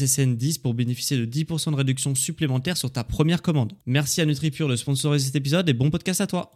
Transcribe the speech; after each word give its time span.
SSN10 0.00 0.60
pour 0.60 0.74
bénéficier 0.74 1.16
de 1.16 1.26
10% 1.26 1.72
de 1.72 1.76
réduction 1.76 2.14
supplémentaire 2.14 2.76
sur 2.76 2.90
ta 2.90 3.04
première 3.04 3.42
commande. 3.42 3.72
Merci 3.86 4.20
à 4.20 4.26
NutriPure 4.26 4.68
de 4.68 4.76
sponsoriser 4.76 5.26
cet 5.26 5.36
épisode 5.36 5.68
et 5.68 5.74
bon 5.74 5.90
podcast 5.90 6.20
à 6.20 6.26
toi. 6.26 6.52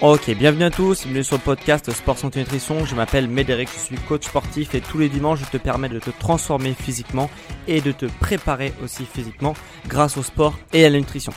Ok, 0.00 0.30
bienvenue 0.36 0.64
à 0.64 0.70
tous, 0.70 1.04
bienvenue 1.04 1.24
sur 1.24 1.36
le 1.36 1.42
podcast 1.42 1.90
Sport 1.90 2.18
Santé 2.18 2.40
Nutrition. 2.40 2.84
Je 2.84 2.94
m'appelle 2.94 3.26
Médéric, 3.26 3.70
je 3.72 3.78
suis 3.78 3.96
coach 3.96 4.26
sportif 4.26 4.74
et 4.74 4.82
tous 4.82 4.98
les 4.98 5.08
dimanches 5.08 5.38
je 5.40 5.56
te 5.56 5.56
permets 5.56 5.88
de 5.88 5.98
te 5.98 6.10
transformer 6.10 6.74
physiquement 6.74 7.30
et 7.68 7.80
de 7.80 7.90
te 7.90 8.04
préparer 8.20 8.74
aussi 8.82 9.06
physiquement 9.06 9.54
grâce 9.88 10.18
au 10.18 10.22
sport 10.22 10.58
et 10.74 10.84
à 10.84 10.90
la 10.90 10.98
nutrition. 10.98 11.32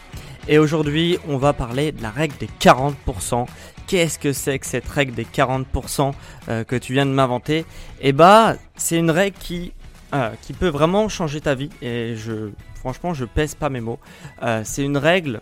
Et 0.50 0.58
aujourd'hui, 0.58 1.18
on 1.28 1.38
va 1.38 1.54
parler 1.54 1.94
de 1.94 2.02
la 2.02 2.10
règle 2.10 2.36
des 2.40 2.50
40%. 2.60 3.46
Qu'est-ce 3.88 4.20
que 4.20 4.34
c'est 4.34 4.60
que 4.60 4.66
cette 4.66 4.88
règle 4.88 5.14
des 5.14 5.24
40% 5.24 6.12
euh, 6.50 6.64
que 6.66 6.76
tu 6.76 6.92
viens 6.94 7.06
de 7.06 7.12
m'inventer? 7.12 7.66
Eh 8.02 8.12
bah, 8.12 8.56
c'est 8.76 8.98
une 8.98 9.12
règle 9.12 9.38
qui 9.40 9.74
euh, 10.14 10.32
qui 10.42 10.54
peut 10.54 10.68
vraiment 10.68 11.10
changer 11.10 11.42
ta 11.42 11.56
vie. 11.56 11.70
Et 11.82 12.16
je, 12.16 12.50
franchement, 12.76 13.14
je 13.14 13.26
pèse 13.26 13.56
pas 13.56 13.70
mes 13.70 13.82
mots. 13.82 14.00
Euh, 14.44 14.62
c'est 14.66 14.84
une 14.84 14.98
règle 14.98 15.42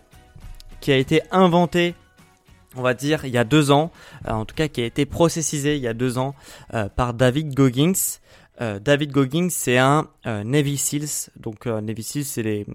qui 0.80 0.92
a 0.92 0.96
été 0.96 1.22
inventée 1.30 1.94
on 2.78 2.82
va 2.82 2.92
dire, 2.92 3.24
il 3.24 3.30
y 3.30 3.38
a 3.38 3.44
deux 3.44 3.70
ans, 3.70 3.90
en 4.28 4.44
tout 4.44 4.54
cas 4.54 4.68
qui 4.68 4.82
a 4.82 4.84
été 4.84 5.06
processisée 5.06 5.76
il 5.76 5.82
y 5.82 5.88
a 5.88 5.94
deux 5.94 6.18
ans 6.18 6.34
par 6.94 7.14
David 7.14 7.54
Goggins. 7.54 8.18
Euh, 8.60 8.78
David 8.78 9.12
Goggins, 9.12 9.48
c'est 9.50 9.78
un 9.78 10.08
euh, 10.26 10.44
Navy 10.44 10.76
Seals. 10.76 11.30
Donc 11.36 11.66
euh, 11.66 11.80
Navy 11.80 12.02
Seals, 12.02 12.24
c'est 12.24 12.66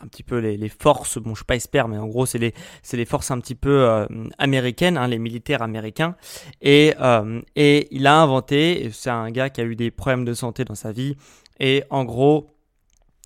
un 0.00 0.06
petit 0.08 0.22
peu 0.22 0.38
les, 0.38 0.56
les, 0.56 0.68
forces. 0.68 1.18
Bon, 1.18 1.30
je 1.30 1.36
suis 1.36 1.44
pas 1.44 1.54
expert, 1.54 1.88
mais 1.88 1.98
en 1.98 2.06
gros, 2.06 2.26
c'est 2.26 2.38
les 2.38 2.54
les 2.92 3.04
forces 3.04 3.30
un 3.30 3.40
petit 3.40 3.54
peu 3.54 4.06
américaines, 4.38 4.96
hein, 4.96 5.08
les 5.08 5.18
militaires 5.18 5.62
américains. 5.62 6.16
Et 6.60 6.94
et 7.56 7.88
il 7.90 8.06
a 8.06 8.20
inventé. 8.20 8.90
C'est 8.92 9.10
un 9.10 9.30
gars 9.30 9.50
qui 9.50 9.60
a 9.60 9.64
eu 9.64 9.76
des 9.76 9.90
problèmes 9.90 10.24
de 10.24 10.34
santé 10.34 10.64
dans 10.64 10.74
sa 10.74 10.92
vie. 10.92 11.16
Et 11.60 11.84
en 11.90 12.04
gros, 12.04 12.50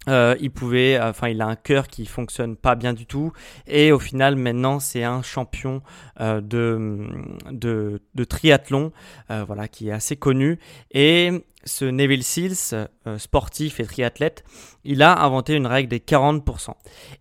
euh, 0.08 0.36
il 0.40 0.50
pouvait, 0.50 1.00
enfin, 1.00 1.28
il 1.28 1.40
a 1.40 1.46
un 1.46 1.56
cœur 1.56 1.88
qui 1.88 2.06
fonctionne 2.06 2.56
pas 2.56 2.74
bien 2.74 2.92
du 2.92 3.06
tout, 3.06 3.32
et 3.66 3.92
au 3.92 3.98
final, 3.98 4.36
maintenant, 4.36 4.80
c'est 4.80 5.04
un 5.04 5.22
champion 5.22 5.82
euh, 6.20 6.40
de, 6.40 7.08
de, 7.50 8.00
de 8.14 8.24
triathlon, 8.24 8.92
euh, 9.30 9.44
voilà, 9.44 9.68
qui 9.68 9.88
est 9.88 9.92
assez 9.92 10.16
connu. 10.16 10.58
Et 10.92 11.30
ce 11.64 11.84
Neville 11.84 12.22
Seals, 12.22 12.88
euh, 13.06 13.18
sportif 13.18 13.80
et 13.80 13.84
triathlète, 13.84 14.44
il 14.84 15.02
a 15.02 15.22
inventé 15.22 15.54
une 15.54 15.66
règle 15.66 15.88
des 15.88 15.98
40%. 15.98 16.70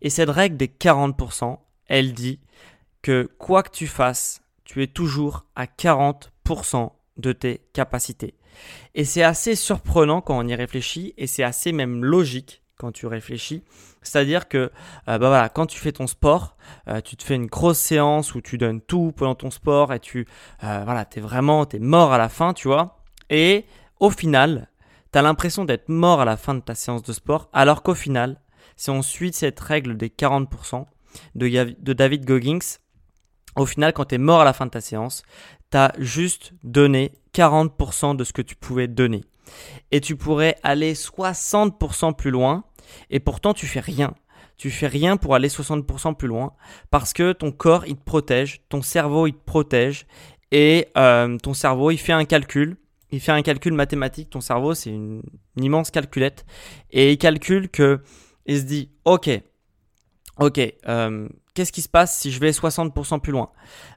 Et 0.02 0.10
cette 0.10 0.30
règle 0.30 0.58
des 0.58 0.68
40%, 0.68 1.58
elle 1.88 2.14
dit 2.14 2.40
que 3.02 3.30
quoi 3.38 3.64
que 3.64 3.72
tu 3.72 3.88
fasses, 3.88 4.42
tu 4.64 4.82
es 4.82 4.88
toujours 4.88 5.46
à 5.56 5.66
40% 5.66 6.92
de 7.18 7.32
tes 7.32 7.62
capacités. 7.74 8.36
Et 8.94 9.04
c'est 9.04 9.24
assez 9.24 9.56
surprenant 9.56 10.22
quand 10.22 10.38
on 10.38 10.48
y 10.48 10.56
réfléchit, 10.56 11.14
et 11.18 11.28
c'est 11.28 11.44
assez 11.44 11.72
même 11.72 12.04
logique 12.04 12.62
quand 12.78 12.92
tu 12.92 13.08
réfléchis. 13.08 13.64
C'est-à-dire 14.02 14.48
que 14.48 14.58
euh, 14.58 14.70
bah 15.06 15.18
voilà, 15.18 15.50
quand 15.50 15.66
tu 15.66 15.80
fais 15.80 15.92
ton 15.92 16.08
sport, 16.08 16.58
euh, 16.88 17.02
tu 17.02 17.16
te 17.16 17.24
fais 17.24 17.36
une 17.36 17.48
grosse 17.48 17.80
séance 17.80 18.36
où 18.36 18.42
tu 18.42 18.58
donnes 18.58 18.82
tout 18.82 19.14
pendant 19.16 19.36
ton 19.36 19.52
sport 19.52 19.94
et 19.94 20.00
tu 20.00 20.28
euh, 20.64 20.82
voilà, 20.84 21.06
es 21.16 21.20
vraiment 21.20 21.68
es 21.68 21.80
mort 21.80 22.14
à 22.14 22.18
la 22.18 22.30
fin, 22.30 22.54
tu 22.54 22.68
vois. 22.68 23.04
Et 23.30 23.66
au 24.00 24.10
final, 24.10 24.70
tu 25.12 25.20
as 25.20 25.22
l'impression 25.22 25.66
d'être 25.66 25.90
mort 25.90 26.22
à 26.22 26.26
la 26.26 26.38
fin 26.38 26.54
de 26.54 26.60
ta 26.60 26.76
séance 26.76 27.04
de 27.04 27.14
sport, 27.14 27.50
alors 27.54 27.84
qu'au 27.84 27.96
final, 27.96 28.42
si 28.76 28.90
on 28.90 29.02
suit 29.02 29.32
cette 29.34 29.60
règle 29.60 29.98
des 29.98 30.10
40% 30.10 30.86
de, 31.36 31.76
de 31.80 31.94
David 31.94 32.26
Goggins, 32.26 32.60
au 33.56 33.66
final, 33.66 33.94
quand 33.94 34.06
tu 34.06 34.16
es 34.16 34.18
mort 34.18 34.42
à 34.42 34.46
la 34.46 34.52
fin 34.52 34.66
de 34.66 34.72
ta 34.72 34.82
séance, 34.82 35.24
tu 35.72 35.78
as 35.78 35.94
juste 35.98 36.54
donné 36.64 37.14
40% 37.34 38.18
de 38.18 38.24
ce 38.26 38.34
que 38.34 38.42
tu 38.42 38.56
pouvais 38.56 38.90
donner 38.90 39.24
et 39.92 40.02
tu 40.02 40.16
pourrais 40.16 40.56
aller 40.64 40.94
60% 40.94 42.16
plus 42.16 42.32
loin 42.32 42.64
et 43.10 43.20
pourtant 43.20 43.54
tu 43.54 43.68
fais 43.68 43.80
rien. 43.80 44.14
Tu 44.58 44.72
fais 44.72 44.88
rien 44.88 45.18
pour 45.18 45.36
aller 45.36 45.50
60% 45.50 46.16
plus 46.16 46.28
loin 46.28 46.54
parce 46.90 47.14
que 47.14 47.34
ton 47.34 47.52
corps 47.52 47.86
il 47.88 47.98
te 47.98 48.04
protège, 48.04 48.62
ton 48.70 48.82
cerveau 48.82 49.28
il 49.28 49.34
te 49.34 49.44
protège 49.44 50.08
et 50.52 50.88
euh, 50.98 51.38
ton 51.38 51.54
cerveau 51.54 51.92
il 51.92 51.98
fait 51.98 52.14
un 52.14 52.26
calcul. 52.26 52.78
Il 53.12 53.20
fait 53.20 53.32
un 53.32 53.44
calcul 53.44 53.74
mathématique. 53.74 54.30
Ton 54.30 54.42
cerveau 54.42 54.74
c'est 54.74 54.90
une, 54.90 55.22
immense 55.58 55.92
calculette 55.92 56.46
et 56.92 57.12
il 57.14 57.18
calcule 57.18 57.70
que 57.70 58.02
il 58.46 58.60
se 58.60 58.64
dit 58.64 58.92
ok 59.06 59.30
ok 60.38 60.60
euh, 60.88 61.28
qu'est-ce 61.54 61.72
qui 61.72 61.82
se 61.82 61.90
passe 61.90 62.18
si 62.18 62.32
je 62.32 62.40
vais 62.40 62.52
60% 62.52 63.20
plus 63.20 63.32
loin? 63.32 63.50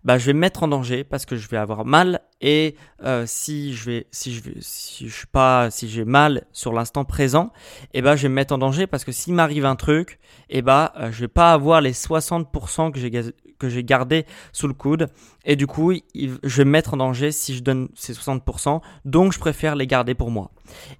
Bah, 0.04 0.18
je 0.18 0.26
vais 0.26 0.32
me 0.32 0.38
mettre 0.38 0.62
en 0.62 0.68
danger 0.68 1.04
parce 1.04 1.26
que 1.26 1.36
je 1.36 1.48
vais 1.48 1.56
avoir 1.56 1.84
mal 1.84 2.20
et 2.40 2.76
euh, 3.02 3.24
si 3.26 3.74
je 3.74 3.90
vais, 3.90 4.06
si 4.10 4.32
je 4.32 4.60
suis 5.08 5.26
pas, 5.26 5.70
si 5.70 5.88
j'ai 5.88 6.04
mal 6.04 6.44
sur 6.52 6.72
l'instant 6.72 7.04
présent, 7.04 7.52
eh 7.94 8.02
bah, 8.02 8.16
je 8.16 8.22
vais 8.22 8.28
me 8.28 8.34
mettre 8.34 8.54
en 8.54 8.58
danger 8.58 8.86
parce 8.86 9.04
que 9.04 9.12
s'il 9.12 9.34
m'arrive 9.34 9.64
un 9.64 9.76
truc, 9.76 10.18
et 10.48 10.58
eh 10.58 10.62
bah, 10.62 10.92
euh, 10.98 11.10
je 11.10 11.20
vais 11.20 11.28
pas 11.28 11.52
avoir 11.52 11.80
les 11.80 11.92
60% 11.92 12.92
que 12.92 13.00
j'ai 13.00 13.10
que 13.58 13.68
j'ai 13.68 13.82
gardé 13.82 14.24
sous 14.52 14.68
le 14.68 14.72
coude. 14.72 15.08
Et 15.44 15.56
du 15.56 15.66
coup, 15.66 15.92
je 16.14 16.56
vais 16.56 16.64
me 16.64 16.70
mettre 16.70 16.94
en 16.94 16.98
danger 16.98 17.32
si 17.32 17.56
je 17.56 17.62
donne 17.62 17.88
ces 17.94 18.12
60%, 18.12 18.80
donc 19.04 19.32
je 19.32 19.38
préfère 19.40 19.74
les 19.74 19.86
garder 19.86 20.14
pour 20.14 20.30
moi. 20.30 20.52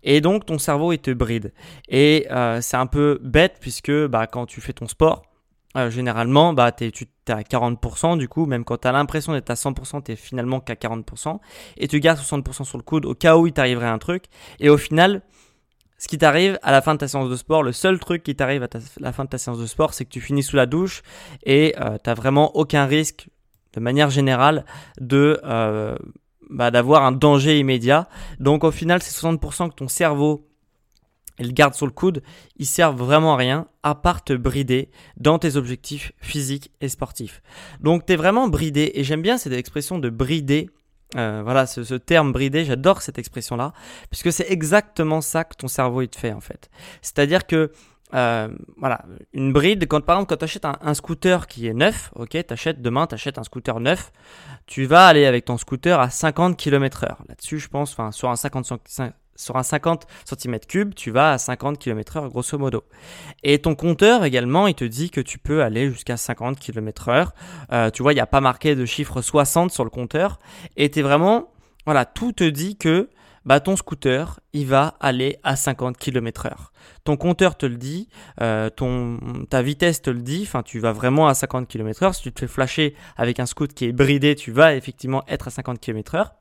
Et 0.02 0.20
donc 0.20 0.44
ton 0.44 0.58
cerveau 0.58 0.92
il 0.92 0.98
te 0.98 1.10
bride. 1.12 1.52
Et 1.88 2.26
euh, 2.30 2.60
c'est 2.60 2.76
un 2.76 2.86
peu 2.86 3.20
bête 3.22 3.58
puisque 3.60 3.92
bah 4.06 4.26
quand 4.26 4.46
tu 4.46 4.60
fais 4.60 4.72
ton 4.72 4.88
sport 4.88 5.22
euh, 5.76 5.90
généralement, 5.90 6.54
bah, 6.54 6.72
es, 6.80 6.90
tu 6.90 7.04
es 7.04 7.32
à 7.32 7.42
40%, 7.42 8.16
du 8.16 8.28
coup, 8.28 8.46
même 8.46 8.64
quand 8.64 8.78
tu 8.78 8.88
as 8.88 8.92
l'impression 8.92 9.32
d'être 9.32 9.50
à 9.50 9.54
100%, 9.54 10.02
tu 10.02 10.12
es 10.12 10.16
finalement 10.16 10.60
qu'à 10.60 10.74
40%, 10.74 11.38
et 11.76 11.88
tu 11.88 12.00
gardes 12.00 12.18
60% 12.18 12.64
sur 12.64 12.78
le 12.78 12.82
coude 12.82 13.04
au 13.04 13.14
cas 13.14 13.36
où 13.36 13.46
il 13.46 13.52
t'arriverait 13.52 13.86
un 13.86 13.98
truc, 13.98 14.24
et 14.60 14.70
au 14.70 14.78
final, 14.78 15.22
ce 15.98 16.08
qui 16.08 16.16
t'arrive 16.16 16.58
à 16.62 16.72
la 16.72 16.80
fin 16.80 16.94
de 16.94 17.00
ta 17.00 17.08
séance 17.08 17.28
de 17.28 17.36
sport, 17.36 17.62
le 17.62 17.72
seul 17.72 17.98
truc 17.98 18.22
qui 18.22 18.34
t'arrive 18.34 18.62
à, 18.62 18.68
la 18.98 19.12
fin 19.12 19.24
de 19.24 19.28
ta 19.28 19.38
séance 19.38 19.58
de 19.58 19.66
sport, 19.66 19.92
c'est 19.92 20.04
que 20.04 20.10
tu 20.10 20.20
finis 20.20 20.42
sous 20.42 20.56
la 20.56 20.66
douche, 20.66 21.02
et 21.44 21.74
euh, 21.80 21.98
tu 22.02 22.10
vraiment 22.12 22.56
aucun 22.56 22.86
risque, 22.86 23.28
de 23.74 23.80
manière 23.80 24.10
générale, 24.10 24.64
de... 25.00 25.40
Euh, 25.44 25.96
bah, 26.50 26.70
d'avoir 26.70 27.04
un 27.04 27.12
danger 27.12 27.58
immédiat. 27.58 28.08
Donc 28.40 28.64
au 28.64 28.70
final, 28.70 29.02
c'est 29.02 29.14
60% 29.14 29.68
que 29.68 29.74
ton 29.74 29.88
cerveau 29.88 30.47
et 31.38 31.44
le 31.44 31.52
garde 31.52 31.74
sur 31.74 31.86
le 31.86 31.92
coude, 31.92 32.22
ils 32.56 32.66
servent 32.66 32.96
vraiment 32.96 33.34
à 33.34 33.36
rien 33.36 33.66
à 33.82 33.94
part 33.94 34.24
te 34.24 34.32
brider 34.32 34.90
dans 35.16 35.38
tes 35.38 35.56
objectifs 35.56 36.12
physiques 36.18 36.72
et 36.80 36.88
sportifs. 36.88 37.42
Donc 37.80 38.06
tu 38.06 38.12
es 38.12 38.16
vraiment 38.16 38.48
bridé 38.48 38.92
et 38.94 39.04
j'aime 39.04 39.22
bien 39.22 39.38
cette 39.38 39.52
expression 39.52 39.98
de 39.98 40.10
brider. 40.10 40.70
Euh, 41.16 41.40
voilà, 41.42 41.66
ce, 41.66 41.94
terme 41.94 42.32
bridé, 42.32 42.66
j'adore 42.66 43.00
cette 43.00 43.18
expression-là, 43.18 43.72
puisque 44.10 44.30
c'est 44.30 44.50
exactement 44.50 45.22
ça 45.22 45.44
que 45.44 45.54
ton 45.56 45.68
cerveau 45.68 46.02
il 46.02 46.08
te 46.08 46.18
fait 46.18 46.32
en 46.32 46.40
fait. 46.40 46.68
C'est-à-dire 47.00 47.46
que 47.46 47.72
euh, 48.14 48.48
voilà, 48.76 49.02
une 49.32 49.52
bride, 49.52 49.86
quand 49.86 50.00
par 50.02 50.16
exemple 50.16 50.30
quand 50.30 50.38
tu 50.38 50.44
achètes 50.44 50.64
un, 50.64 50.94
scooter 50.94 51.46
qui 51.46 51.66
est 51.66 51.74
neuf, 51.74 52.10
ok, 52.14 52.36
t'achètes 52.46 52.82
demain, 52.82 53.06
tu 53.06 53.14
achètes 53.14 53.38
un 53.38 53.44
scooter 53.44 53.80
neuf, 53.80 54.12
tu 54.66 54.84
vas 54.86 55.06
aller 55.06 55.26
avec 55.26 55.44
ton 55.46 55.56
scooter 55.56 55.98
à 55.98 56.10
50 56.10 56.56
km 56.56 57.04
heure. 57.04 57.22
Là-dessus, 57.28 57.58
je 57.58 57.68
pense, 57.68 57.92
enfin 57.92 58.12
sur 58.12 58.28
un 58.28 58.36
50, 58.36 58.72
sur 59.38 59.56
un 59.56 59.62
50 59.62 60.06
cm3, 60.26 60.92
tu 60.92 61.10
vas 61.10 61.32
à 61.32 61.38
50 61.38 61.78
km/h 61.78 62.28
grosso 62.28 62.58
modo. 62.58 62.84
Et 63.42 63.60
ton 63.60 63.74
compteur 63.74 64.24
également, 64.24 64.66
il 64.66 64.74
te 64.74 64.84
dit 64.84 65.10
que 65.10 65.20
tu 65.20 65.38
peux 65.38 65.62
aller 65.62 65.90
jusqu'à 65.90 66.16
50 66.16 66.58
km/h. 66.58 67.28
Euh, 67.72 67.90
tu 67.90 68.02
vois, 68.02 68.12
il 68.12 68.16
n'y 68.16 68.20
a 68.20 68.26
pas 68.26 68.40
marqué 68.40 68.74
de 68.74 68.84
chiffre 68.84 69.22
60 69.22 69.70
sur 69.70 69.84
le 69.84 69.90
compteur. 69.90 70.38
Et 70.76 70.90
tu 70.90 71.00
vraiment, 71.02 71.52
voilà, 71.86 72.04
tout 72.04 72.32
te 72.32 72.44
dit 72.44 72.76
que 72.76 73.08
bah, 73.44 73.60
ton 73.60 73.76
scooter, 73.76 74.40
il 74.52 74.66
va 74.66 74.96
aller 75.00 75.38
à 75.44 75.56
50 75.56 75.96
km/h. 75.96 76.52
Ton 77.04 77.16
compteur 77.16 77.56
te 77.56 77.64
le 77.64 77.76
dit, 77.76 78.08
euh, 78.42 78.68
ta 79.48 79.62
vitesse 79.62 80.02
te 80.02 80.10
le 80.10 80.20
dit, 80.20 80.42
enfin 80.42 80.62
tu 80.62 80.80
vas 80.80 80.92
vraiment 80.92 81.28
à 81.28 81.34
50 81.34 81.68
km/h. 81.68 82.12
Si 82.12 82.22
tu 82.22 82.32
te 82.32 82.40
fais 82.40 82.48
flasher 82.48 82.94
avec 83.16 83.40
un 83.40 83.46
scooter 83.46 83.74
qui 83.74 83.84
est 83.86 83.92
bridé, 83.92 84.34
tu 84.34 84.50
vas 84.50 84.74
effectivement 84.74 85.24
être 85.28 85.48
à 85.48 85.50
50 85.50 85.80
km/h. 85.80 86.32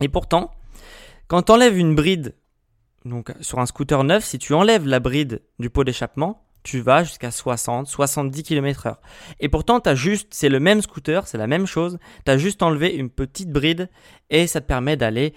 Et 0.00 0.08
pourtant, 0.08 0.50
quand 1.28 1.42
tu 1.42 1.52
enlèves 1.52 1.78
une 1.78 1.94
bride, 1.94 2.34
donc 3.04 3.32
sur 3.40 3.58
un 3.58 3.66
scooter 3.66 4.02
neuf, 4.04 4.24
si 4.24 4.38
tu 4.38 4.54
enlèves 4.54 4.86
la 4.86 5.00
bride 5.00 5.42
du 5.58 5.70
pot 5.70 5.84
d'échappement, 5.84 6.42
tu 6.62 6.80
vas 6.80 7.04
jusqu'à 7.04 7.30
60, 7.30 7.86
70 7.86 8.42
km 8.42 8.86
heure. 8.86 9.00
Et 9.38 9.48
pourtant, 9.48 9.78
as 9.80 9.94
juste, 9.94 10.28
c'est 10.32 10.48
le 10.48 10.60
même 10.60 10.80
scooter, 10.80 11.26
c'est 11.28 11.38
la 11.38 11.46
même 11.46 11.66
chose, 11.66 11.98
tu 12.24 12.30
as 12.30 12.38
juste 12.38 12.62
enlevé 12.62 12.94
une 12.94 13.10
petite 13.10 13.50
bride 13.50 13.90
et 14.30 14.46
ça 14.46 14.60
te 14.60 14.66
permet 14.66 14.96
d'aller 14.96 15.34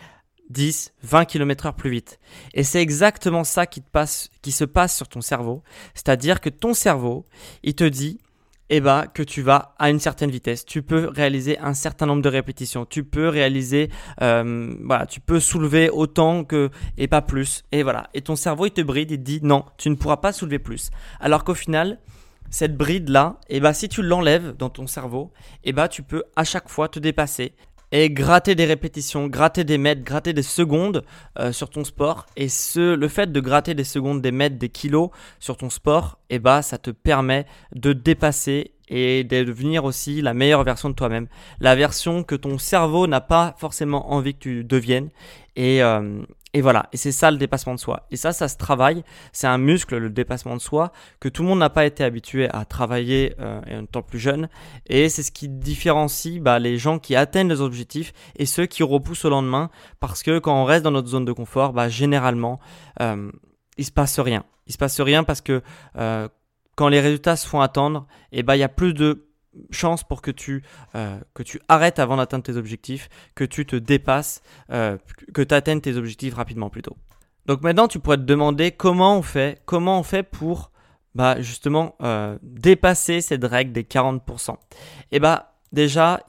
10, 0.49 0.93
20 1.03 1.25
km 1.25 1.65
heure 1.65 1.75
plus 1.75 1.89
vite. 1.89 2.19
Et 2.53 2.63
c'est 2.63 2.81
exactement 2.81 3.43
ça 3.43 3.65
qui 3.65 3.81
se 4.51 4.63
passe 4.63 4.95
sur 4.95 5.09
ton 5.09 5.19
cerveau. 5.19 5.63
C'est-à-dire 5.93 6.39
que 6.39 6.49
ton 6.49 6.73
cerveau, 6.73 7.25
il 7.63 7.75
te 7.75 7.83
dit, 7.83 8.19
eh 8.69 8.81
ben, 8.81 9.05
que 9.13 9.23
tu 9.23 9.41
vas 9.41 9.75
à 9.79 9.89
une 9.89 9.99
certaine 9.99 10.29
vitesse. 10.29 10.65
Tu 10.65 10.81
peux 10.81 11.07
réaliser 11.07 11.57
un 11.59 11.73
certain 11.73 12.05
nombre 12.05 12.21
de 12.21 12.29
répétitions. 12.29 12.85
Tu 12.85 13.03
peux 13.03 13.29
réaliser, 13.29 13.89
euh, 14.21 14.73
voilà, 14.83 15.05
tu 15.05 15.19
peux 15.19 15.39
soulever 15.39 15.89
autant 15.89 16.43
que 16.43 16.69
et 16.97 17.07
pas 17.07 17.21
plus. 17.21 17.63
Et 17.71 17.83
voilà. 17.83 18.09
Et 18.13 18.21
ton 18.21 18.35
cerveau 18.35 18.65
il 18.65 18.71
te 18.71 18.81
bride, 18.81 19.11
il 19.11 19.17
te 19.17 19.23
dit 19.23 19.39
non, 19.41 19.65
tu 19.77 19.89
ne 19.89 19.95
pourras 19.95 20.17
pas 20.17 20.33
soulever 20.33 20.59
plus. 20.59 20.89
Alors 21.19 21.43
qu'au 21.43 21.55
final, 21.55 21.99
cette 22.49 22.77
bride 22.77 23.09
là, 23.09 23.39
eh 23.49 23.59
ben, 23.59 23.73
si 23.73 23.89
tu 23.89 24.01
l'enlèves 24.01 24.55
dans 24.57 24.69
ton 24.69 24.87
cerveau, 24.87 25.31
eh 25.63 25.73
ben, 25.73 25.87
tu 25.87 26.03
peux 26.03 26.23
à 26.35 26.43
chaque 26.43 26.69
fois 26.69 26.87
te 26.87 26.99
dépasser 26.99 27.53
et 27.91 28.09
gratter 28.09 28.55
des 28.55 28.65
répétitions, 28.65 29.27
gratter 29.27 29.63
des 29.63 29.77
mètres, 29.77 30.03
gratter 30.03 30.33
des 30.33 30.43
secondes 30.43 31.03
euh, 31.39 31.51
sur 31.51 31.69
ton 31.69 31.83
sport. 31.83 32.25
Et 32.35 32.49
ce, 32.49 32.95
le 32.95 33.07
fait 33.07 33.31
de 33.31 33.39
gratter 33.39 33.73
des 33.73 33.83
secondes, 33.83 34.21
des 34.21 34.31
mètres, 34.31 34.57
des 34.57 34.69
kilos 34.69 35.09
sur 35.39 35.57
ton 35.57 35.69
sport, 35.69 36.19
eh 36.29 36.39
bah, 36.39 36.61
ça 36.61 36.77
te 36.77 36.91
permet 36.91 37.45
de 37.73 37.93
dépasser 37.93 38.71
et 38.89 39.23
de 39.23 39.43
devenir 39.43 39.83
aussi 39.85 40.21
la 40.21 40.33
meilleure 40.33 40.63
version 40.63 40.89
de 40.89 40.95
toi-même. 40.95 41.27
La 41.59 41.75
version 41.75 42.23
que 42.23 42.35
ton 42.35 42.57
cerveau 42.57 43.07
n'a 43.07 43.21
pas 43.21 43.55
forcément 43.57 44.11
envie 44.11 44.33
que 44.33 44.39
tu 44.39 44.63
deviennes. 44.63 45.09
Et, 45.55 45.81
euh, 45.83 46.21
et 46.53 46.61
voilà, 46.61 46.87
et 46.93 46.97
c'est 46.97 47.11
ça 47.11 47.29
le 47.29 47.37
dépassement 47.37 47.75
de 47.75 47.79
soi. 47.79 48.07
Et 48.09 48.15
ça, 48.15 48.31
ça 48.31 48.47
se 48.47 48.55
travaille. 48.55 49.03
C'est 49.33 49.47
un 49.47 49.57
muscle, 49.57 49.97
le 49.97 50.09
dépassement 50.09 50.55
de 50.55 50.61
soi, 50.61 50.93
que 51.19 51.27
tout 51.27 51.43
le 51.43 51.49
monde 51.49 51.59
n'a 51.59 51.69
pas 51.69 51.85
été 51.85 52.03
habitué 52.03 52.49
à 52.49 52.63
travailler 52.63 53.35
euh, 53.39 53.59
en 53.69 53.83
étant 53.83 54.01
plus 54.01 54.17
jeune. 54.17 54.47
Et 54.87 55.09
c'est 55.09 55.23
ce 55.23 55.31
qui 55.31 55.49
différencie 55.49 56.39
bah, 56.39 56.57
les 56.59 56.77
gens 56.77 56.99
qui 56.99 57.15
atteignent 57.15 57.49
les 57.49 57.61
objectifs 57.61 58.13
et 58.37 58.45
ceux 58.45 58.65
qui 58.65 58.81
repoussent 58.81 59.25
au 59.25 59.29
lendemain. 59.29 59.69
Parce 59.99 60.23
que 60.23 60.39
quand 60.39 60.59
on 60.59 60.63
reste 60.63 60.83
dans 60.83 60.91
notre 60.91 61.09
zone 61.09 61.25
de 61.25 61.33
confort, 61.33 61.73
bah, 61.73 61.89
généralement, 61.89 62.59
euh, 63.01 63.29
il 63.77 63.85
se 63.85 63.91
passe 63.91 64.19
rien. 64.19 64.45
Il 64.67 64.73
se 64.73 64.77
passe 64.77 65.01
rien 65.01 65.25
parce 65.25 65.41
que 65.41 65.61
euh, 65.97 66.29
quand 66.75 66.87
les 66.87 67.01
résultats 67.01 67.35
se 67.35 67.47
font 67.47 67.59
attendre, 67.59 68.07
et 68.31 68.39
eh 68.39 68.43
bah, 68.43 68.55
il 68.55 68.59
y 68.59 68.63
a 68.63 68.69
plus 68.69 68.93
de 68.93 69.26
chance 69.71 70.03
pour 70.03 70.21
que 70.21 70.31
tu, 70.31 70.63
euh, 70.95 71.19
que 71.33 71.43
tu 71.43 71.59
arrêtes 71.67 71.99
avant 71.99 72.17
d'atteindre 72.17 72.43
tes 72.43 72.55
objectifs, 72.55 73.09
que 73.35 73.43
tu 73.43 73.65
te 73.65 73.75
dépasses, 73.75 74.41
euh, 74.71 74.97
que 75.33 75.41
tu 75.41 75.53
atteignes 75.53 75.81
tes 75.81 75.95
objectifs 75.95 76.33
rapidement 76.33 76.69
plutôt. 76.69 76.95
Donc 77.45 77.61
maintenant, 77.61 77.87
tu 77.87 77.99
pourrais 77.99 78.17
te 78.17 78.23
demander 78.23 78.71
comment 78.71 79.17
on 79.17 79.21
fait, 79.21 79.61
comment 79.65 79.99
on 79.99 80.03
fait 80.03 80.23
pour 80.23 80.71
bah, 81.15 81.41
justement 81.41 81.95
euh, 82.01 82.37
dépasser 82.43 83.21
cette 83.21 83.43
règle 83.43 83.71
des 83.71 83.83
40%. 83.83 84.51
Et 84.51 84.55
eh 85.13 85.19
bah 85.19 85.55
déjà, 85.71 86.21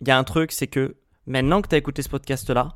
il 0.00 0.08
y 0.08 0.10
a 0.10 0.18
un 0.18 0.24
truc, 0.24 0.52
c'est 0.52 0.66
que 0.66 0.96
maintenant 1.26 1.62
que 1.62 1.68
tu 1.68 1.74
as 1.74 1.78
écouté 1.78 2.02
ce 2.02 2.08
podcast-là, 2.08 2.74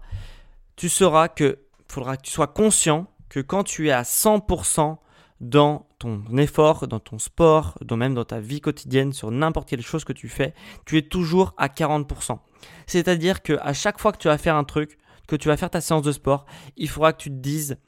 tu 0.76 0.88
sauras 0.88 1.28
que 1.28 1.58
faudra 1.88 2.16
que 2.16 2.22
tu 2.22 2.31
sois 2.31 2.46
conscient 2.46 3.06
que 3.28 3.40
quand 3.40 3.64
tu 3.64 3.88
es 3.88 3.93
à 3.93 4.02
100% 4.02 4.96
dans 5.40 5.87
ton 5.99 6.25
effort, 6.37 6.88
dans 6.88 7.00
ton 7.00 7.19
sport, 7.19 7.79
dans 7.82 7.96
même 7.96 8.14
dans 8.14 8.25
ta 8.25 8.40
vie 8.40 8.61
quotidienne, 8.61 9.12
sur 9.12 9.31
n'importe 9.31 9.69
quelle 9.69 9.82
chose 9.82 10.05
que 10.05 10.12
tu 10.12 10.29
fais, 10.29 10.55
tu 10.85 10.99
es 10.99 11.02
toujours 11.02 11.55
à 11.56 11.69
40%. 11.69 12.38
C'est-à-dire 12.87 13.43
que 13.43 13.58
à 13.61 13.73
chaque 13.73 13.99
fois 13.99 14.12
que 14.12 14.19
tu 14.19 14.29
vas 14.29 14.38
faire 14.38 14.56
un 14.56 14.64
truc, 14.64 14.99
que 15.26 15.37
tu 15.37 15.49
vas 15.49 15.56
faire 15.56 15.70
ta 15.70 15.81
séance 15.81 16.02
de 16.02 16.12
sport, 16.12 16.46
il 16.76 16.88
faudra 16.88 17.12
que 17.12 17.23
tu 17.23 17.31
te 17.31 17.37
dises, 17.37 17.79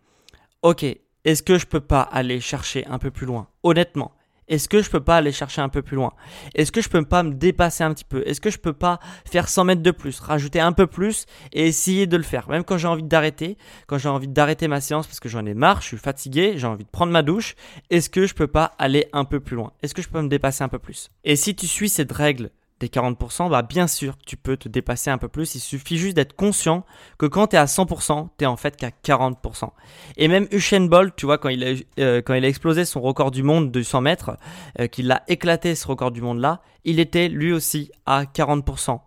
ok, 0.62 0.84
est-ce 1.24 1.42
que 1.42 1.58
je 1.58 1.66
peux 1.66 1.80
pas 1.80 2.02
aller 2.02 2.40
chercher 2.40 2.86
un 2.86 2.98
peu 2.98 3.10
plus 3.10 3.26
loin? 3.26 3.48
Honnêtement, 3.62 4.12
est-ce 4.50 4.68
que 4.68 4.82
je 4.82 4.90
peux 4.90 5.00
pas 5.00 5.16
aller 5.16 5.32
chercher 5.32 5.62
un 5.62 5.68
peu 5.68 5.80
plus 5.80 5.94
loin? 5.94 6.12
Est-ce 6.54 6.72
que 6.72 6.82
je 6.82 6.88
peux 6.88 7.04
pas 7.04 7.22
me 7.22 7.32
dépasser 7.32 7.84
un 7.84 7.94
petit 7.94 8.04
peu? 8.04 8.22
Est-ce 8.26 8.40
que 8.40 8.50
je 8.50 8.58
peux 8.58 8.72
pas 8.72 8.98
faire 9.24 9.48
100 9.48 9.64
mètres 9.64 9.82
de 9.82 9.90
plus, 9.92 10.18
rajouter 10.20 10.60
un 10.60 10.72
peu 10.72 10.88
plus 10.88 11.26
et 11.52 11.68
essayer 11.68 12.06
de 12.08 12.16
le 12.16 12.24
faire? 12.24 12.50
Même 12.50 12.64
quand 12.64 12.76
j'ai 12.76 12.88
envie 12.88 13.04
d'arrêter, 13.04 13.56
quand 13.86 13.96
j'ai 13.96 14.08
envie 14.08 14.28
d'arrêter 14.28 14.66
ma 14.66 14.80
séance 14.80 15.06
parce 15.06 15.20
que 15.20 15.28
j'en 15.28 15.46
ai 15.46 15.54
marre, 15.54 15.80
je 15.80 15.86
suis 15.86 15.96
fatigué, 15.96 16.54
j'ai 16.56 16.66
envie 16.66 16.84
de 16.84 16.90
prendre 16.90 17.12
ma 17.12 17.22
douche, 17.22 17.54
est-ce 17.90 18.10
que 18.10 18.26
je 18.26 18.34
peux 18.34 18.48
pas 18.48 18.74
aller 18.78 19.06
un 19.12 19.24
peu 19.24 19.38
plus 19.38 19.54
loin? 19.56 19.72
Est-ce 19.82 19.94
que 19.94 20.02
je 20.02 20.08
peux 20.08 20.20
me 20.20 20.28
dépasser 20.28 20.64
un 20.64 20.68
peu 20.68 20.80
plus? 20.80 21.10
Et 21.24 21.36
si 21.36 21.54
tu 21.54 21.68
suis 21.68 21.88
cette 21.88 22.12
règle 22.12 22.50
des 22.80 22.88
40%, 22.88 23.50
bah 23.50 23.62
bien 23.62 23.86
sûr 23.86 24.16
tu 24.26 24.36
peux 24.36 24.56
te 24.56 24.68
dépasser 24.68 25.10
un 25.10 25.18
peu 25.18 25.28
plus. 25.28 25.54
Il 25.54 25.60
suffit 25.60 25.98
juste 25.98 26.16
d'être 26.16 26.34
conscient 26.34 26.84
que 27.18 27.26
quand 27.26 27.48
tu 27.48 27.56
es 27.56 27.58
à 27.58 27.66
100%, 27.66 28.28
tu 28.38 28.44
es 28.44 28.46
en 28.46 28.56
fait 28.56 28.76
qu'à 28.76 28.90
40%. 28.90 29.68
Et 30.16 30.28
même 30.28 30.48
Usain 30.50 30.86
Bolt, 30.86 31.14
tu 31.14 31.26
vois, 31.26 31.38
quand 31.38 31.50
il 31.50 31.62
a, 31.62 31.74
euh, 32.02 32.22
quand 32.22 32.34
il 32.34 32.44
a 32.44 32.48
explosé 32.48 32.84
son 32.84 33.00
record 33.00 33.30
du 33.30 33.42
monde 33.42 33.70
de 33.70 33.82
100 33.82 34.00
mètres, 34.00 34.36
euh, 34.80 34.86
qu'il 34.86 35.10
a 35.12 35.22
éclaté 35.28 35.74
ce 35.74 35.86
record 35.86 36.10
du 36.10 36.22
monde 36.22 36.40
là, 36.40 36.62
il 36.84 36.98
était 36.98 37.28
lui 37.28 37.52
aussi 37.52 37.90
à 38.06 38.24
40%. 38.24 39.00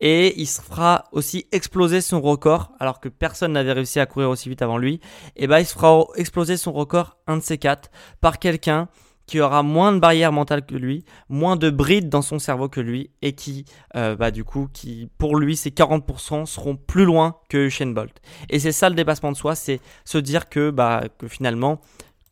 Et 0.00 0.40
il 0.40 0.46
se 0.46 0.62
fera 0.62 1.04
aussi 1.12 1.46
exploser 1.52 2.00
son 2.00 2.22
record, 2.22 2.72
alors 2.80 3.00
que 3.00 3.10
personne 3.10 3.52
n'avait 3.52 3.72
réussi 3.72 4.00
à 4.00 4.06
courir 4.06 4.30
aussi 4.30 4.48
vite 4.48 4.62
avant 4.62 4.78
lui. 4.78 5.00
Et 5.36 5.46
bah 5.46 5.60
il 5.60 5.66
se 5.66 5.74
fera 5.74 6.06
exploser 6.16 6.56
son 6.56 6.72
record, 6.72 7.18
un 7.26 7.36
de 7.36 7.42
ces 7.42 7.58
quatre, 7.58 7.90
par 8.22 8.38
quelqu'un 8.38 8.88
qui 9.28 9.40
aura 9.40 9.62
moins 9.62 9.92
de 9.92 10.00
barrières 10.00 10.32
mentales 10.32 10.66
que 10.66 10.74
lui, 10.74 11.04
moins 11.28 11.54
de 11.54 11.70
brides 11.70 12.08
dans 12.08 12.22
son 12.22 12.40
cerveau 12.40 12.68
que 12.68 12.80
lui, 12.80 13.10
et 13.22 13.34
qui, 13.34 13.66
euh, 13.94 14.16
bah, 14.16 14.32
du 14.32 14.42
coup, 14.42 14.68
qui, 14.72 15.08
pour 15.18 15.36
lui, 15.36 15.54
ces 15.54 15.70
40% 15.70 16.46
seront 16.46 16.74
plus 16.74 17.04
loin 17.04 17.36
que 17.48 17.66
Usain 17.66 17.92
Bolt. 17.92 18.16
Et 18.48 18.58
c'est 18.58 18.72
ça 18.72 18.88
le 18.88 18.96
dépassement 18.96 19.30
de 19.30 19.36
soi, 19.36 19.54
c'est 19.54 19.80
se 20.04 20.18
dire 20.18 20.48
que, 20.48 20.70
bah, 20.70 21.04
que 21.18 21.28
finalement, 21.28 21.80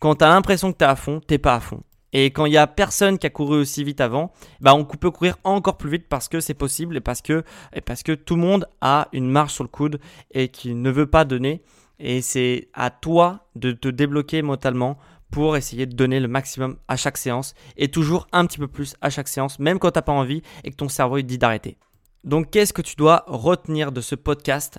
quand 0.00 0.16
tu 0.16 0.24
as 0.24 0.28
l'impression 0.28 0.72
que 0.72 0.78
tu 0.78 0.84
es 0.84 0.88
à 0.88 0.96
fond, 0.96 1.20
t'es 1.20 1.38
pas 1.38 1.54
à 1.54 1.60
fond. 1.60 1.82
Et 2.12 2.30
quand 2.30 2.46
il 2.46 2.52
y 2.52 2.56
a 2.56 2.66
personne 2.66 3.18
qui 3.18 3.26
a 3.26 3.30
couru 3.30 3.58
aussi 3.58 3.84
vite 3.84 4.00
avant, 4.00 4.32
bah 4.60 4.74
on 4.74 4.84
peut 4.84 5.10
courir 5.10 5.36
encore 5.44 5.76
plus 5.76 5.90
vite 5.90 6.06
parce 6.08 6.28
que 6.28 6.40
c'est 6.40 6.54
possible 6.54 6.96
et 6.96 7.00
parce 7.00 7.20
que, 7.20 7.44
parce 7.84 8.02
que 8.02 8.12
tout 8.12 8.36
le 8.36 8.40
monde 8.40 8.66
a 8.80 9.08
une 9.12 9.28
marge 9.28 9.52
sur 9.52 9.64
le 9.64 9.68
coude 9.68 10.00
et 10.30 10.48
qui 10.48 10.74
ne 10.74 10.90
veut 10.90 11.06
pas 11.06 11.26
donner. 11.26 11.62
Et 11.98 12.22
c'est 12.22 12.68
à 12.74 12.90
toi 12.90 13.46
de 13.54 13.72
te 13.72 13.88
débloquer 13.88 14.42
mentalement 14.42 14.98
pour 15.36 15.54
essayer 15.54 15.84
de 15.84 15.94
donner 15.94 16.18
le 16.18 16.28
maximum 16.28 16.78
à 16.88 16.96
chaque 16.96 17.18
séance 17.18 17.52
et 17.76 17.88
toujours 17.88 18.26
un 18.32 18.46
petit 18.46 18.56
peu 18.56 18.68
plus 18.68 18.96
à 19.02 19.10
chaque 19.10 19.28
séance, 19.28 19.58
même 19.58 19.78
quand 19.78 19.90
tu 19.90 19.98
n'as 19.98 20.02
pas 20.02 20.14
envie 20.14 20.40
et 20.64 20.70
que 20.70 20.76
ton 20.76 20.88
cerveau 20.88 21.18
il 21.18 21.24
dit 21.24 21.36
d'arrêter. 21.36 21.76
Donc 22.24 22.50
qu'est-ce 22.50 22.72
que 22.72 22.80
tu 22.80 22.96
dois 22.96 23.22
retenir 23.26 23.92
de 23.92 24.00
ce 24.00 24.14
podcast? 24.14 24.78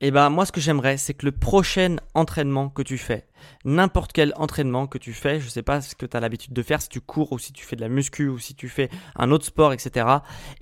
Eh 0.00 0.10
ben 0.10 0.30
moi 0.30 0.46
ce 0.46 0.52
que 0.52 0.62
j'aimerais 0.62 0.96
c'est 0.96 1.12
que 1.12 1.26
le 1.26 1.32
prochain 1.32 1.96
entraînement 2.14 2.70
que 2.70 2.80
tu 2.80 2.96
fais, 2.96 3.26
n'importe 3.66 4.14
quel 4.14 4.32
entraînement 4.36 4.86
que 4.86 4.96
tu 4.96 5.12
fais, 5.12 5.40
je 5.40 5.48
sais 5.50 5.62
pas 5.62 5.82
ce 5.82 5.94
que 5.94 6.06
tu 6.06 6.16
as 6.16 6.20
l'habitude 6.20 6.54
de 6.54 6.62
faire, 6.62 6.80
si 6.80 6.88
tu 6.88 7.02
cours 7.02 7.30
ou 7.30 7.38
si 7.38 7.52
tu 7.52 7.62
fais 7.62 7.76
de 7.76 7.82
la 7.82 7.90
muscu 7.90 8.28
ou 8.28 8.38
si 8.38 8.54
tu 8.54 8.70
fais 8.70 8.88
un 9.14 9.30
autre 9.30 9.44
sport, 9.44 9.74
etc. 9.74 10.06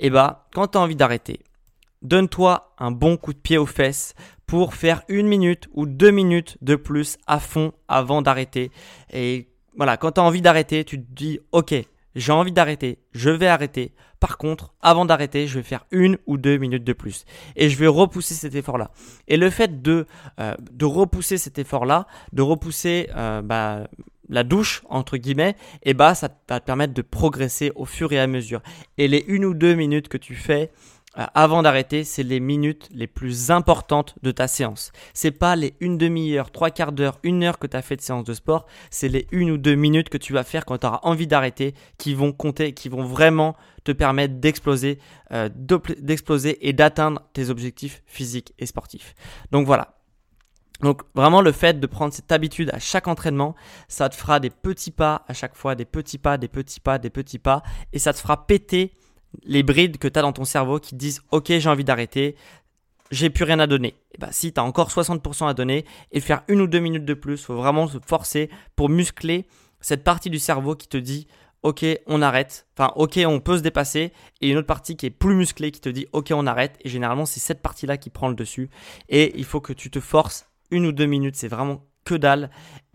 Eh 0.00 0.10
ben 0.10 0.38
quand 0.52 0.66
tu 0.66 0.78
as 0.78 0.80
envie 0.80 0.96
d'arrêter, 0.96 1.38
donne-toi 2.02 2.74
un 2.78 2.90
bon 2.90 3.16
coup 3.16 3.32
de 3.32 3.38
pied 3.38 3.58
aux 3.58 3.66
fesses 3.66 4.14
pour 4.46 4.74
faire 4.74 5.02
une 5.08 5.28
minute 5.28 5.68
ou 5.72 5.86
deux 5.86 6.10
minutes 6.10 6.58
de 6.60 6.74
plus 6.74 7.18
à 7.26 7.38
fond 7.38 7.72
avant 7.88 8.22
d'arrêter. 8.22 8.70
Et 9.12 9.48
voilà, 9.76 9.96
quand 9.96 10.12
tu 10.12 10.20
as 10.20 10.24
envie 10.24 10.42
d'arrêter, 10.42 10.84
tu 10.84 11.00
te 11.00 11.06
dis, 11.12 11.38
ok, 11.52 11.74
j'ai 12.14 12.32
envie 12.32 12.52
d'arrêter, 12.52 12.98
je 13.12 13.30
vais 13.30 13.46
arrêter. 13.46 13.92
Par 14.18 14.36
contre, 14.36 14.74
avant 14.82 15.06
d'arrêter, 15.06 15.46
je 15.46 15.54
vais 15.58 15.62
faire 15.62 15.86
une 15.90 16.18
ou 16.26 16.36
deux 16.36 16.58
minutes 16.58 16.84
de 16.84 16.92
plus. 16.92 17.24
Et 17.56 17.70
je 17.70 17.78
vais 17.78 17.86
repousser 17.86 18.34
cet 18.34 18.54
effort-là. 18.54 18.90
Et 19.28 19.36
le 19.36 19.48
fait 19.48 19.80
de, 19.80 20.06
euh, 20.38 20.54
repousser 20.82 21.38
cet 21.38 21.58
effort-là, 21.58 22.06
de 22.32 22.42
repousser 22.42 23.08
euh, 23.16 23.40
bah, 23.40 23.88
la 24.28 24.44
douche, 24.44 24.82
entre 24.88 25.16
guillemets, 25.16 25.56
et 25.82 25.90
eh 25.90 25.94
bah, 25.94 26.14
ça 26.14 26.28
va 26.48 26.60
te 26.60 26.66
permettre 26.66 26.92
de 26.92 27.02
progresser 27.02 27.72
au 27.76 27.84
fur 27.84 28.12
et 28.12 28.18
à 28.18 28.26
mesure. 28.26 28.60
Et 28.98 29.08
les 29.08 29.24
une 29.26 29.44
ou 29.44 29.54
deux 29.54 29.74
minutes 29.74 30.08
que 30.08 30.18
tu 30.18 30.34
fais, 30.34 30.70
avant 31.14 31.62
d'arrêter, 31.62 32.04
c'est 32.04 32.22
les 32.22 32.38
minutes 32.38 32.88
les 32.92 33.08
plus 33.08 33.50
importantes 33.50 34.14
de 34.22 34.30
ta 34.30 34.46
séance. 34.46 34.92
C'est 35.12 35.32
pas 35.32 35.56
les 35.56 35.74
une 35.80 35.98
demi-heure, 35.98 36.52
trois 36.52 36.70
quarts 36.70 36.92
d'heure, 36.92 37.18
une 37.24 37.42
heure 37.42 37.58
que 37.58 37.66
tu 37.66 37.76
as 37.76 37.82
fait 37.82 37.96
de 37.96 38.00
séance 38.00 38.24
de 38.24 38.32
sport, 38.32 38.66
c'est 38.90 39.08
les 39.08 39.26
une 39.32 39.50
ou 39.50 39.58
deux 39.58 39.74
minutes 39.74 40.08
que 40.08 40.18
tu 40.18 40.32
vas 40.32 40.44
faire 40.44 40.64
quand 40.64 40.78
tu 40.78 40.86
auras 40.86 41.00
envie 41.02 41.26
d'arrêter 41.26 41.74
qui 41.98 42.14
vont 42.14 42.32
compter, 42.32 42.74
qui 42.74 42.88
vont 42.88 43.02
vraiment 43.02 43.56
te 43.82 43.90
permettre 43.90 44.34
d'exploser, 44.34 44.98
euh, 45.32 45.48
d'exploser 45.98 46.68
et 46.68 46.72
d'atteindre 46.72 47.22
tes 47.32 47.50
objectifs 47.50 48.02
physiques 48.06 48.54
et 48.58 48.66
sportifs. 48.66 49.14
Donc 49.50 49.66
voilà. 49.66 49.96
Donc 50.80 51.02
vraiment 51.14 51.42
le 51.42 51.52
fait 51.52 51.78
de 51.78 51.86
prendre 51.86 52.14
cette 52.14 52.32
habitude 52.32 52.70
à 52.72 52.78
chaque 52.78 53.08
entraînement, 53.08 53.54
ça 53.88 54.08
te 54.08 54.14
fera 54.14 54.40
des 54.40 54.48
petits 54.48 54.92
pas 54.92 55.24
à 55.28 55.34
chaque 55.34 55.56
fois, 55.56 55.74
des 55.74 55.84
petits 55.84 56.18
pas, 56.18 56.38
des 56.38 56.48
petits 56.48 56.80
pas, 56.80 56.98
des 56.98 57.10
petits 57.10 57.38
pas, 57.38 57.62
et 57.92 57.98
ça 57.98 58.12
te 58.12 58.18
fera 58.18 58.46
péter 58.46 58.94
les 59.44 59.62
brides 59.62 59.98
que 59.98 60.08
tu 60.08 60.18
as 60.18 60.22
dans 60.22 60.32
ton 60.32 60.44
cerveau 60.44 60.78
qui 60.78 60.94
disent 60.94 61.22
ok 61.30 61.46
j'ai 61.58 61.68
envie 61.68 61.84
d'arrêter, 61.84 62.36
j'ai 63.10 63.30
plus 63.30 63.44
rien 63.44 63.58
à 63.58 63.66
donner. 63.66 63.94
Et 64.12 64.18
bah 64.18 64.28
si 64.30 64.52
tu 64.52 64.60
as 64.60 64.64
encore 64.64 64.90
60% 64.90 65.48
à 65.48 65.54
donner 65.54 65.84
et 66.12 66.20
faire 66.20 66.42
une 66.48 66.60
ou 66.60 66.66
deux 66.66 66.80
minutes 66.80 67.04
de 67.04 67.14
plus, 67.14 67.44
faut 67.44 67.56
vraiment 67.56 67.86
se 67.86 67.98
forcer 68.04 68.50
pour 68.76 68.88
muscler 68.88 69.46
cette 69.80 70.04
partie 70.04 70.30
du 70.30 70.38
cerveau 70.38 70.74
qui 70.74 70.88
te 70.88 70.96
dit 70.96 71.26
ok 71.62 71.84
on 72.06 72.22
arrête, 72.22 72.66
enfin 72.76 72.92
ok 72.96 73.20
on 73.26 73.40
peut 73.40 73.58
se 73.58 73.62
dépasser, 73.62 74.12
et 74.40 74.50
une 74.50 74.56
autre 74.56 74.66
partie 74.66 74.96
qui 74.96 75.06
est 75.06 75.10
plus 75.10 75.34
musclée 75.34 75.70
qui 75.70 75.80
te 75.80 75.88
dit 75.88 76.06
ok 76.12 76.32
on 76.34 76.46
arrête, 76.46 76.76
et 76.82 76.88
généralement 76.88 77.26
c'est 77.26 77.40
cette 77.40 77.62
partie-là 77.62 77.96
qui 77.96 78.10
prend 78.10 78.28
le 78.28 78.34
dessus, 78.34 78.70
et 79.08 79.38
il 79.38 79.44
faut 79.44 79.60
que 79.60 79.72
tu 79.72 79.90
te 79.90 80.00
forces 80.00 80.46
une 80.70 80.86
ou 80.86 80.92
deux 80.92 81.06
minutes, 81.06 81.36
c'est 81.36 81.48
vraiment 81.48 81.84
que 82.04 82.14
dalle 82.14 82.50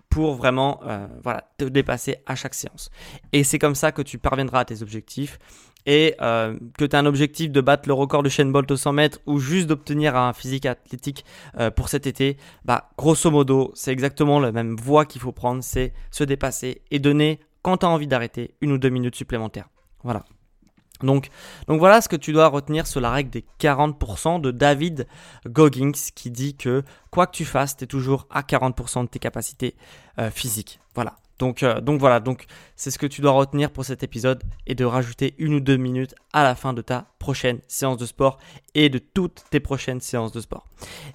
pour 0.10 0.36
vraiment 0.36 0.80
euh, 0.86 1.08
voilà, 1.24 1.51
te 1.58 1.65
dépasser 1.65 2.18
à 2.25 2.36
chaque 2.36 2.54
séance. 2.54 2.89
Et 3.34 3.44
c'est 3.44 3.60
comme 3.60 3.75
ça 3.75 3.92
que 3.92 4.01
tu 4.01 4.18
parviendras 4.18 4.62
à 4.62 4.65
tes 4.65 4.82
objectifs. 4.82 5.38
Et 5.86 6.15
euh, 6.22 6.58
que 6.77 6.86
tu 6.86 6.96
as 6.96 7.00
un 7.00 7.06
objectif 7.06 7.51
de 7.51 7.62
battre 7.62 7.88
le 7.88 7.94
record 7.94 8.24
de 8.24 8.30
Shane 8.30 8.51
Bolt 8.51 8.70
au 8.72 8.77
100 8.77 8.94
mètres 8.94 9.20
ou 9.25 9.39
juste 9.39 9.68
d'obtenir 9.68 10.15
un 10.15 10.34
physique 10.34 10.65
athlétique 10.65 11.25
euh, 11.60 11.70
pour 11.70 11.89
cet 11.89 12.08
été, 12.08 12.38
bah 12.63 12.89
grosso 12.98 13.30
modo, 13.30 13.72
c'est 13.75 13.92
exactement 13.92 14.39
la 14.39 14.51
même 14.51 14.75
voie 14.75 15.06
qu'il 15.06 15.22
faut 15.22 15.32
prendre, 15.32 15.63
c'est 15.63 15.94
se 16.12 16.24
dépasser 16.24 16.82
et 16.92 17.00
donner, 17.00 17.39
quand 17.62 17.77
tu 17.77 17.86
as 17.86 17.89
envie 17.89 18.08
d'arrêter, 18.08 18.56
une 18.62 18.72
ou 18.72 18.77
deux 18.77 18.89
minutes 18.89 19.15
supplémentaires. 19.15 19.70
Voilà. 20.04 20.24
Donc, 21.04 21.30
voilà 21.68 22.01
ce 22.01 22.10
que 22.10 22.15
tu 22.15 22.32
dois 22.32 22.48
retenir 22.48 22.88
sur 22.88 23.01
la 23.01 23.12
règle 23.12 23.30
des 23.30 23.46
40% 23.60 24.39
de 24.39 24.51
David 24.51 25.08
Goggins 25.46 25.92
qui 26.15 26.32
dit 26.32 26.56
que 26.56 26.84
quoi 27.12 27.27
que 27.27 27.36
tu 27.36 27.46
fasses, 27.46 27.75
tu 27.75 27.84
es 27.84 27.88
toujours 27.88 28.27
à 28.30 28.42
40% 28.42 29.04
de 29.04 29.10
tes 29.10 29.20
capacités 29.20 29.75
euh, 30.20 30.32
physiques. 30.32 30.80
Voilà. 30.94 31.18
Donc, 31.39 31.63
euh, 31.63 31.82
donc 31.82 32.00
voilà, 32.00 32.20
donc 32.20 32.46
c'est 32.75 32.92
ce 32.92 33.00
que 33.00 33.06
tu 33.06 33.22
dois 33.22 33.32
retenir 33.32 33.72
pour 33.72 33.86
cet 33.86 34.04
épisode 34.04 34.44
et 34.68 34.75
de 34.75 34.86
rajouter 34.86 35.36
une 35.38 35.56
ou 35.56 35.60
deux 35.60 35.77
minutes 35.77 36.15
à 36.34 36.44
la 36.44 36.56
fin 36.56 36.74
de 36.74 36.82
ta 36.82 37.08
prochaine 37.20 37.60
séance 37.68 37.98
de 37.98 38.06
sport 38.06 38.38
et 38.74 38.89
de 38.89 39.00
toutes 39.00 39.44
tes 39.50 39.60
prochaines 39.60 40.01
séances 40.01 40.32
de 40.32 40.42
sport. 40.42 40.65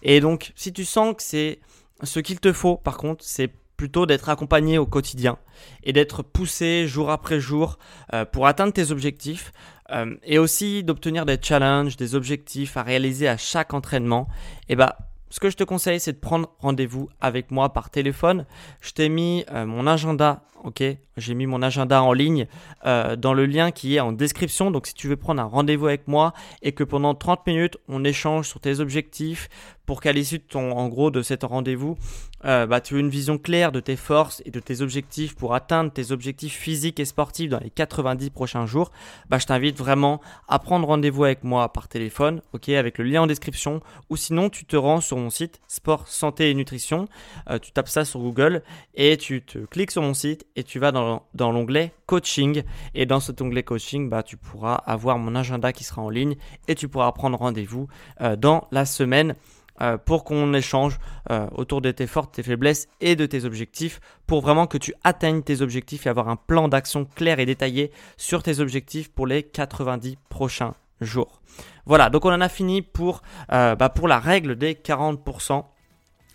Et 0.03 0.21
donc, 0.21 0.53
si 0.57 0.73
tu 0.73 0.85
sens 0.85 1.15
que 1.17 1.23
c'est 1.23 1.61
ce 2.03 2.21
qu'il 2.21 2.41
te 2.41 2.53
faut, 2.53 2.77
par 2.77 2.97
contre, 2.97 3.25
c'est 3.25 3.51
plutôt 3.77 4.05
d'être 4.05 4.29
accompagné 4.29 4.77
au 4.77 4.85
quotidien 4.85 5.39
et 5.85 5.95
d'être 5.95 6.23
poussé 6.23 6.87
jour 6.87 7.11
après 7.11 7.41
jour 7.41 7.79
euh, 8.13 8.27
pour 8.27 8.47
atteindre 8.47 8.75
tes 8.75 8.91
objectifs 8.91 9.53
euh, 9.91 10.17
et 10.23 10.39
aussi 10.39 10.85
d'obtenir 10.85 11.25
des 11.25 11.39
challenges, 11.41 11.97
des 11.97 12.15
objectifs 12.15 12.77
à 12.77 12.83
réaliser 12.83 13.27
à 13.27 13.39
chaque 13.39 13.73
entraînement, 13.73 14.29
et 14.69 14.75
eh 14.75 14.77
bah 14.77 15.10
ce 15.31 15.41
que 15.41 15.49
je 15.49 15.57
te 15.57 15.65
conseille, 15.65 16.01
c'est 16.01 16.13
de 16.13 16.19
prendre 16.19 16.51
rendez-vous 16.59 17.09
avec 17.21 17.51
moi 17.51 17.73
par 17.73 17.91
téléphone. 17.91 18.47
Je 18.81 18.93
t'ai 18.93 19.09
mis 19.09 19.45
euh, 19.51 19.65
mon 19.65 19.87
agenda, 19.87 20.43
ok? 20.65 20.83
J'ai 21.17 21.35
mis 21.35 21.47
mon 21.47 21.63
agenda 21.63 22.03
en 22.03 22.13
ligne 22.13 22.47
dans 22.85 23.35
le 23.35 23.47
lien 23.47 23.71
qui 23.73 23.97
est 23.97 24.01
en 24.01 24.13
description. 24.13 24.71
Donc, 24.71 24.87
si 24.87 24.95
tu 24.95 25.07
veux 25.07 25.17
prendre 25.17 25.41
un 25.43 25.47
rendez-vous 25.47 25.87
avec 25.87 26.09
moi 26.09 26.33
et 26.63 26.73
que 26.73 26.85
pendant 26.85 27.15
30 27.15 27.47
minutes, 27.47 27.77
on 27.89 28.05
échange 28.05 28.49
sur 28.49 28.61
tes 28.61 28.81
objectifs 28.81 29.49
pour 29.91 30.01
qu'à 30.01 30.13
l'issue 30.13 30.39
de 30.39 30.45
ton, 30.45 30.71
en 30.71 30.87
gros, 30.87 31.11
de 31.11 31.21
cet 31.21 31.43
rendez-vous, 31.43 31.99
euh, 32.45 32.65
bah, 32.65 32.81
tu 32.81 32.95
as 32.95 33.01
une 33.01 33.09
vision 33.09 33.39
claire 33.39 33.73
de 33.73 33.81
tes 33.81 33.97
forces 33.97 34.41
et 34.47 34.53
de 34.53 34.61
tes 34.61 34.83
objectifs 34.83 35.35
pour 35.35 35.53
atteindre 35.53 35.91
tes 35.91 36.13
objectifs 36.13 36.57
physiques 36.57 37.01
et 37.01 37.05
sportifs 37.05 37.51
dans 37.51 37.59
les 37.59 37.71
90 37.71 38.31
prochains 38.31 38.67
jours, 38.67 38.93
bah, 39.29 39.39
je 39.39 39.47
t'invite 39.47 39.77
vraiment 39.77 40.21
à 40.47 40.61
prendre 40.61 40.87
rendez-vous 40.87 41.25
avec 41.25 41.43
moi 41.43 41.73
par 41.73 41.89
téléphone, 41.89 42.41
ok, 42.53 42.69
avec 42.69 42.99
le 42.99 43.05
lien 43.05 43.23
en 43.23 43.27
description, 43.27 43.81
ou 44.11 44.17
sinon 44.17 44.49
tu 44.49 44.65
te 44.65 44.77
rends 44.77 45.01
sur 45.01 45.17
mon 45.17 45.29
site 45.29 45.61
Sport, 45.67 46.07
Santé 46.07 46.51
et 46.51 46.55
Nutrition, 46.55 47.09
euh, 47.49 47.59
tu 47.59 47.73
tapes 47.73 47.89
ça 47.89 48.05
sur 48.05 48.21
Google 48.21 48.63
et 48.95 49.17
tu 49.17 49.43
te 49.43 49.59
cliques 49.59 49.91
sur 49.91 50.03
mon 50.03 50.15
site 50.15 50.47
et 50.55 50.63
tu 50.63 50.79
vas 50.79 50.93
dans, 50.93 51.25
dans 51.35 51.51
l'onglet 51.51 51.93
coaching 52.07 52.63
et 52.95 53.07
dans 53.07 53.19
cet 53.19 53.43
onglet 53.43 53.65
coaching, 53.65 54.09
bah, 54.09 54.23
tu 54.23 54.37
pourras 54.37 54.75
avoir 54.75 55.19
mon 55.19 55.35
agenda 55.35 55.73
qui 55.73 55.83
sera 55.83 56.01
en 56.01 56.11
ligne 56.11 56.37
et 56.69 56.77
tu 56.77 56.87
pourras 56.87 57.11
prendre 57.11 57.37
rendez-vous 57.37 57.89
euh, 58.21 58.37
dans 58.37 58.69
la 58.71 58.85
semaine. 58.85 59.35
Euh, 59.83 59.97
pour 59.97 60.25
qu'on 60.25 60.53
échange 60.53 60.99
euh, 61.31 61.47
autour 61.53 61.81
de 61.81 61.91
tes 61.91 62.07
forces, 62.07 62.33
tes 62.33 62.43
faiblesses 62.43 62.89
et 63.01 63.17
de 63.17 63.25
tes 63.25 63.47
objectifs 63.47 64.01
pour 64.27 64.43
vraiment 64.43 64.67
que 64.67 64.77
tu 64.77 64.93
atteignes 65.05 65.43
tes 65.43 65.63
objectifs 65.63 66.07
et 66.07 66.11
avoir 66.11 66.29
un 66.29 66.37
plan 66.37 66.69
d'action 66.69 67.07
clair 67.07 67.39
et 67.39 67.47
détaillé 67.47 67.91
sur 68.19 68.43
tes 68.43 68.61
objectifs 68.61 69.11
pour 69.11 69.27
les 69.27 69.43
90 69.43 70.19
prochains 70.29 70.75
jours. 71.01 71.41
Voilà, 71.87 72.11
donc 72.11 72.27
on 72.27 72.33
en 72.33 72.43
a 72.43 72.49
fini 72.51 72.83
pour, 72.83 73.23
euh, 73.53 73.75
bah, 73.75 73.89
pour 73.89 74.07
la 74.07 74.19
règle 74.19 74.57
des 74.57 74.75
40%. 74.75 75.65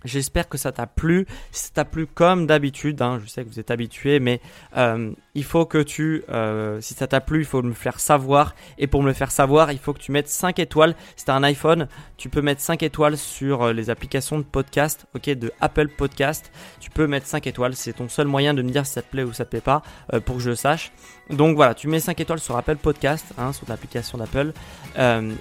J'espère 0.06 0.48
que 0.48 0.58
ça 0.58 0.72
t'a 0.72 0.86
plu. 0.86 1.26
Si 1.52 1.66
ça 1.66 1.72
t'a 1.74 1.86
plu 1.86 2.06
comme 2.06 2.46
d'habitude, 2.46 3.02
hein, 3.02 3.20
je 3.24 3.28
sais 3.28 3.44
que 3.44 3.50
vous 3.50 3.60
êtes 3.60 3.72
habitués, 3.72 4.20
mais 4.20 4.40
euh, 4.78 5.12
il 5.34 5.44
faut 5.44 5.66
que 5.66 5.80
tu, 5.80 6.24
euh, 6.30 6.80
si 6.80 6.94
ça 6.94 7.08
t'a 7.08 7.22
plu, 7.22 7.40
il 7.40 7.46
faut 7.46 7.64
me 7.64 7.74
faire 7.74 8.00
savoir. 8.00 8.56
Et 8.78 8.86
pour 8.88 9.02
me 9.02 9.08
le 9.08 9.14
faire 9.14 9.32
savoir, 9.32 9.72
il 9.72 9.80
faut 9.80 9.94
que 9.94 10.00
tu 10.00 10.12
mettes 10.12 10.30
5 10.30 10.60
étoiles. 10.60 10.96
Si 11.16 11.26
tu 11.26 11.32
as 11.32 11.36
un 11.36 11.44
iPhone, 11.44 11.88
tu 12.18 12.30
peux 12.30 12.42
mettre 12.42 12.62
5 12.62 12.84
étoiles 12.84 13.18
sur 13.18 13.64
euh, 13.64 13.74
les 13.74 13.90
applications 13.90 14.38
de 14.38 14.44
podcast, 14.44 15.08
ok, 15.16 15.30
de 15.32 15.52
Apple 15.60 15.88
Podcast. 15.90 16.52
Tu 16.80 16.92
peux 16.92 17.08
mettre 17.08 17.26
5 17.26 17.48
étoiles. 17.48 17.76
C'est 17.76 17.94
ton 17.94 18.08
seul 18.08 18.28
moyen 18.28 18.54
de 18.54 18.62
me 18.62 18.70
dire 18.70 18.86
si 18.86 18.94
ça 18.94 19.02
te 19.02 19.10
plaît 19.10 19.24
ou 19.24 19.34
ça 19.34 19.46
te 19.46 19.50
plaît 19.50 19.62
pas, 19.62 19.82
pour 20.26 20.36
que 20.36 20.42
je 20.42 20.52
le 20.52 20.56
sache. 20.56 20.92
Donc 21.30 21.56
voilà, 21.56 21.74
tu 21.74 21.88
mets 21.88 22.00
5 22.00 22.20
étoiles 22.20 22.40
sur 22.40 22.56
Apple 22.56 22.76
Podcast, 22.76 23.26
hein, 23.38 23.52
sur 23.52 23.66
l'application 23.68 24.18
d'Apple. 24.18 24.54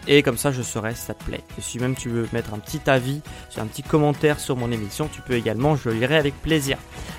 et 0.07 0.23
comme 0.23 0.39
ça, 0.39 0.51
je 0.53 0.63
saurai 0.63 0.95
si 0.95 1.03
ça 1.03 1.15
te 1.15 1.25
plaît. 1.25 1.43
Et 1.59 1.61
si 1.61 1.79
même 1.79 1.95
tu 1.95 2.09
veux 2.09 2.29
mettre 2.33 2.55
un 2.55 2.59
petit 2.59 2.81
avis, 2.89 3.21
un 3.59 3.67
petit 3.67 3.83
commentaire 3.83 4.41
sur 4.41 4.57
mon 4.57 4.73
émission, 4.73 5.09
tu 5.13 5.21
peux 5.21 5.35
également, 5.35 5.77
je 5.77 5.91
le 5.91 5.97
lirai 5.97 6.17
avec 6.17 6.35
plaisir. 6.41 6.79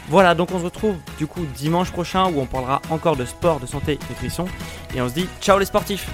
Voilà, 0.10 0.36
donc 0.36 0.52
on 0.52 0.60
se 0.60 0.66
retrouve 0.66 0.98
du 1.18 1.28
coup 1.28 1.46
dimanche 1.56 1.92
prochain 1.92 2.26
où 2.26 2.40
on 2.40 2.46
parlera 2.46 2.82
encore 2.90 3.16
de 3.16 3.26
sport, 3.26 3.60
de 3.60 3.66
santé 3.66 3.94
et 3.94 4.00
nutrition. 4.10 4.46
Et 4.94 5.02
on 5.02 5.10
se 5.10 5.14
dit 5.14 5.28
ciao 5.42 5.58
les 5.60 5.66
sportifs 5.66 6.10